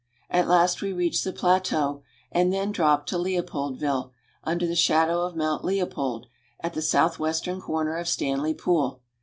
At 0.31 0.47
last 0.47 0.81
reach 0.81 1.23
the 1.23 1.31
plateau 1.31 2.01
and 2.31 2.51
then 2.51 2.71
drop 2.71 3.05
to 3.05 3.19
Leopoldville, 3.19 4.11
under 4.43 4.65
the 4.65 4.75
shadow 4.75 5.21
of 5.21 5.35
Mount 5.35 5.63
Leopold 5.63 6.23
(le'o 6.23 6.27
pold), 6.27 6.27
at 6.59 6.73
the 6.73 6.81
southwestern 6.81 7.61
corner 7.61 7.95
of 7.97 8.07
Stanley 8.07 8.55
Pool. 8.55 9.03